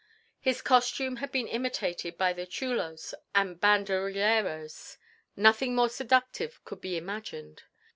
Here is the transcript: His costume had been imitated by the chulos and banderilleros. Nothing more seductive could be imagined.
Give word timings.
His 0.39 0.63
costume 0.63 1.17
had 1.17 1.31
been 1.31 1.47
imitated 1.47 2.17
by 2.17 2.33
the 2.33 2.47
chulos 2.47 3.13
and 3.35 3.61
banderilleros. 3.61 4.97
Nothing 5.35 5.75
more 5.75 5.89
seductive 5.89 6.59
could 6.65 6.81
be 6.81 6.97
imagined. 6.97 7.61